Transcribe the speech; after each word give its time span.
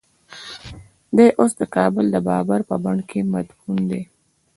دی 1.15 1.27
اوس 1.39 1.51
د 1.59 1.61
کابل 1.75 2.05
د 2.11 2.15
بابر 2.27 2.59
په 2.69 2.75
بڼ 2.83 2.97
کې 3.09 3.19
مدفون 3.33 3.79
دی. 3.91 4.01